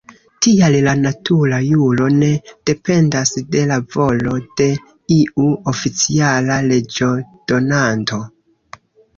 Tial 0.43 0.75
la 0.85 0.93
natura 1.01 1.57
juro 1.65 2.07
ne 2.13 2.29
dependas 2.69 3.33
de 3.57 3.61
la 3.73 3.77
volo 3.97 4.33
de 4.63 4.67
iu 5.19 5.47
oficiala 5.75 6.59
leĝodonanto. 6.73 8.23